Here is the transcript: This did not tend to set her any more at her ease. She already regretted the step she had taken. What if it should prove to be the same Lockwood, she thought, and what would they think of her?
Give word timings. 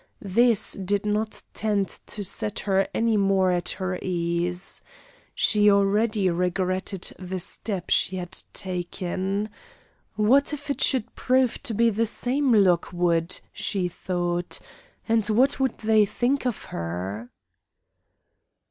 This 0.23 0.73
did 0.73 1.05
not 1.05 1.43
tend 1.53 1.87
to 1.87 2.23
set 2.23 2.61
her 2.61 2.87
any 2.91 3.17
more 3.17 3.51
at 3.51 3.69
her 3.77 3.99
ease. 4.01 4.81
She 5.35 5.69
already 5.69 6.27
regretted 6.27 7.15
the 7.19 7.39
step 7.39 7.91
she 7.91 8.15
had 8.15 8.35
taken. 8.51 9.49
What 10.15 10.53
if 10.53 10.71
it 10.71 10.81
should 10.81 11.13
prove 11.13 11.61
to 11.61 11.75
be 11.75 11.91
the 11.91 12.07
same 12.07 12.51
Lockwood, 12.51 13.41
she 13.53 13.87
thought, 13.89 14.59
and 15.07 15.23
what 15.29 15.59
would 15.59 15.77
they 15.77 16.07
think 16.07 16.47
of 16.47 16.63
her? 16.73 17.29